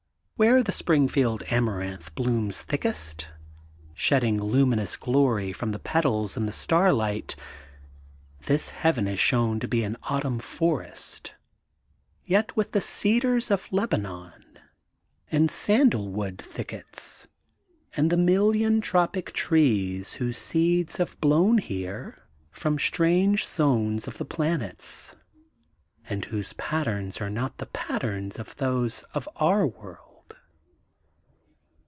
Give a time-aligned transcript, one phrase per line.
[0.37, 3.29] Where the Springfield Amaranth blooms thickest,
[3.93, 7.35] shedding luminous glory from the petals in the starlight,
[8.47, 11.35] this Heaven is shown to be an autupm forest,
[12.25, 14.57] yet with the cedars of Lebanon,
[15.31, 17.27] and sandalwood thickets,
[17.95, 22.17] and the million tropic trees whose seeds have blown here
[22.49, 25.15] from strange zones of the planets,
[26.09, 30.07] and whose patterns are not the patterns of those of our world.